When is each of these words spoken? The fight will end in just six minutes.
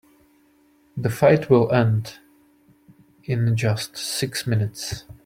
The 0.97 1.11
fight 1.11 1.47
will 1.47 1.71
end 1.71 2.17
in 3.25 3.55
just 3.55 3.95
six 3.97 4.47
minutes. 4.47 5.05